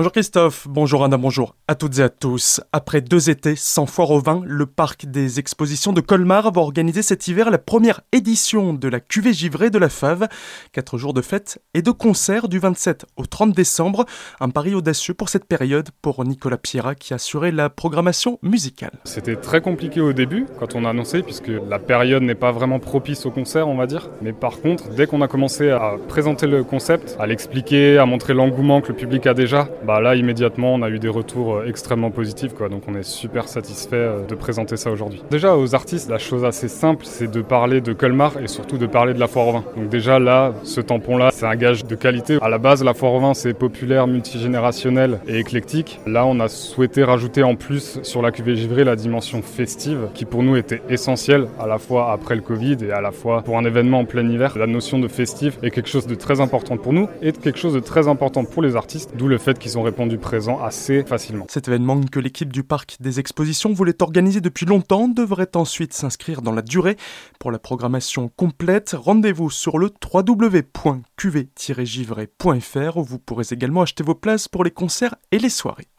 [0.00, 2.62] Bonjour Christophe, bonjour Anna, bonjour à toutes et à tous.
[2.72, 7.02] Après deux étés sans foire au vin, le parc des expositions de Colmar va organiser
[7.02, 10.26] cet hiver la première édition de la cuvée givrée de la Fave.
[10.72, 14.06] Quatre jours de fêtes et de concerts du 27 au 30 décembre.
[14.40, 18.92] Un pari audacieux pour cette période pour Nicolas Pierra qui a assuré la programmation musicale.
[19.04, 22.78] C'était très compliqué au début quand on a annoncé puisque la période n'est pas vraiment
[22.78, 24.08] propice au concert on va dire.
[24.22, 28.32] Mais par contre, dès qu'on a commencé à présenter le concept, à l'expliquer, à montrer
[28.32, 31.64] l'engouement que le public a déjà, bah là immédiatement on a eu des retours euh,
[31.66, 32.68] extrêmement positifs quoi.
[32.68, 35.20] Donc on est super satisfait euh, de présenter ça aujourd'hui.
[35.32, 38.86] Déjà aux artistes, la chose assez simple, c'est de parler de Colmar et surtout de
[38.86, 39.64] parler de la foire au vin.
[39.76, 42.38] Donc déjà là, ce tampon là, c'est un gage de qualité.
[42.40, 45.98] À la base, la foire au vin c'est populaire, multigénérationnel et éclectique.
[46.06, 50.24] Là, on a souhaité rajouter en plus sur la cuvée givrée la dimension festive qui
[50.24, 53.58] pour nous était essentielle à la fois après le Covid et à la fois pour
[53.58, 54.56] un événement en plein hiver.
[54.56, 57.74] La notion de festif est quelque chose de très important pour nous et quelque chose
[57.74, 61.46] de très important pour les artistes, d'où le fait qu'ils ont répondu présent assez facilement.
[61.48, 66.42] Cet événement que l'équipe du parc des expositions voulait organiser depuis longtemps devrait ensuite s'inscrire
[66.42, 66.96] dans la durée.
[67.38, 74.48] Pour la programmation complète, rendez-vous sur le www.qv-givray.fr où vous pourrez également acheter vos places
[74.48, 75.89] pour les concerts et les soirées.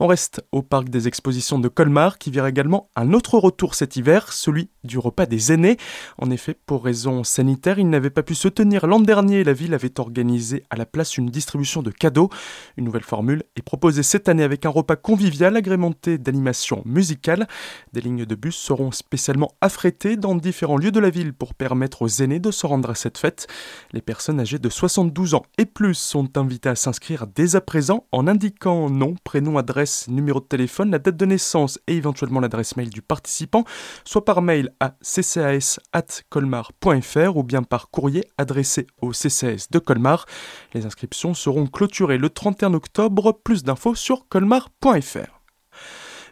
[0.00, 3.96] On reste au parc des expositions de Colmar qui verra également un autre retour cet
[3.96, 5.76] hiver, celui du repas des aînés.
[6.18, 9.42] En effet, pour raisons sanitaires, il n'avait pas pu se tenir l'an dernier.
[9.42, 12.30] La ville avait organisé à la place une distribution de cadeaux.
[12.76, 17.48] Une nouvelle formule est proposée cette année avec un repas convivial agrémenté d'animations musicales.
[17.92, 22.02] Des lignes de bus seront spécialement affrétées dans différents lieux de la ville pour permettre
[22.02, 23.48] aux aînés de se rendre à cette fête.
[23.92, 28.06] Les personnes âgées de 72 ans et plus sont invitées à s'inscrire dès à présent
[28.12, 32.76] en indiquant nom, prénom, adresse numéro de téléphone, la date de naissance et éventuellement l'adresse
[32.76, 33.64] mail du participant,
[34.04, 40.26] soit par mail à ccas.colmar.fr ou bien par courrier adressé au CCAS de Colmar.
[40.74, 43.38] Les inscriptions seront clôturées le 31 octobre.
[43.44, 45.37] Plus d'infos sur colmar.fr.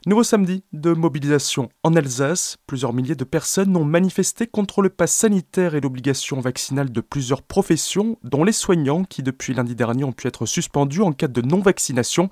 [0.08, 2.58] Nouveau samedi de mobilisation en Alsace.
[2.68, 7.42] Plusieurs milliers de personnes ont manifesté contre le pass sanitaire et l'obligation vaccinale de plusieurs
[7.42, 11.42] professions, dont les soignants qui depuis lundi dernier ont pu être suspendus en cas de
[11.42, 12.30] non-vaccination.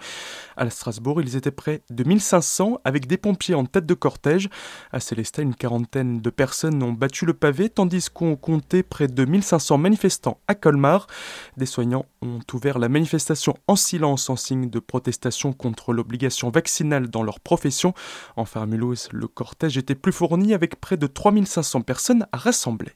[0.57, 4.51] À Strasbourg, ils étaient près de 1500 avec des pompiers en tête de cortège.
[4.93, 9.25] À Célestat, une quarantaine de personnes ont battu le pavé tandis qu'on comptait près de
[9.25, 11.09] 1500 manifestants à Colmar.
[11.57, 17.09] Des soignants ont ouvert la manifestation en silence en signe de protestation contre l'obligation vaccinale
[17.09, 17.64] dans leur profession
[18.37, 22.93] Enfin à Mulhouse, le cortège était plus fourni avec près de 3500 personnes à rassembler.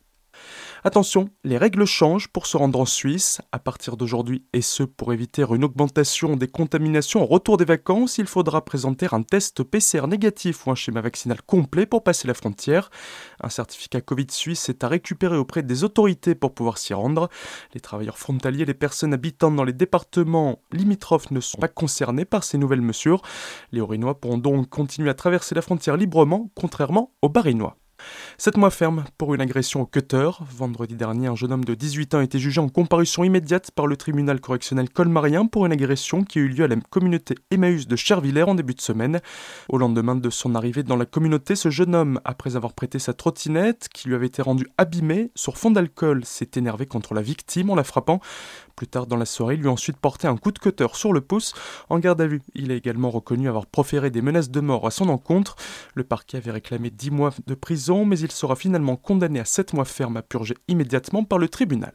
[0.84, 3.40] Attention, les règles changent pour se rendre en Suisse.
[3.50, 8.18] À partir d'aujourd'hui, et ce pour éviter une augmentation des contaminations au retour des vacances,
[8.18, 12.34] il faudra présenter un test PCR négatif ou un schéma vaccinal complet pour passer la
[12.34, 12.90] frontière.
[13.40, 17.28] Un certificat Covid suisse est à récupérer auprès des autorités pour pouvoir s'y rendre.
[17.74, 22.44] Les travailleurs frontaliers les personnes habitant dans les départements limitrophes ne sont pas concernés par
[22.44, 23.22] ces nouvelles mesures.
[23.72, 27.76] Les Orinois pourront donc continuer à traverser la frontière librement, contrairement aux Barinois.
[28.36, 30.30] Sept mois ferme pour une agression au cutter.
[30.56, 33.86] Vendredi dernier, un jeune homme de 18 ans a été jugé en comparution immédiate par
[33.86, 37.86] le tribunal correctionnel colmarien pour une agression qui a eu lieu à la communauté Emmaüs
[37.86, 39.20] de Chervillers en début de semaine.
[39.68, 43.12] Au lendemain de son arrivée dans la communauté, ce jeune homme, après avoir prêté sa
[43.12, 47.70] trottinette qui lui avait été rendue abîmée, sur fond d'alcool, s'est énervé contre la victime
[47.70, 48.20] en la frappant.
[48.78, 51.12] Plus tard dans la soirée, il lui a ensuite porté un coup de cutter sur
[51.12, 51.52] le pouce.
[51.88, 54.92] En garde à vue, il a également reconnu avoir proféré des menaces de mort à
[54.92, 55.56] son encontre.
[55.94, 57.54] Le parquet avait réclamé 10 mois de
[58.04, 61.92] mais il sera finalement condamné à 7 mois ferme à purger immédiatement par le tribunal.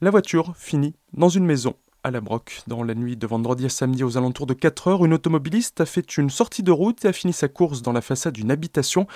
[0.00, 2.62] La voiture finit dans une maison à la Broque.
[2.66, 5.86] Dans la nuit de vendredi à samedi aux alentours de 4 heures, une automobiliste a
[5.86, 9.06] fait une sortie de route et a fini sa course dans la façade d'une habitation.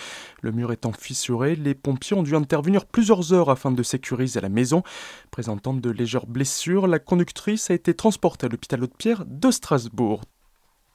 [0.42, 4.48] Le mur étant fissuré, les pompiers ont dû intervenir plusieurs heures afin de sécuriser la
[4.48, 4.82] maison.
[5.30, 10.22] Présentant de légères blessures, la conductrice a été transportée à l'hôpital Haute-Pierre de Strasbourg.